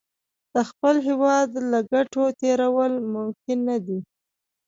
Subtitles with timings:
[0.53, 3.99] د خپل هېواد له ګټو تېرول ممکن نه دي.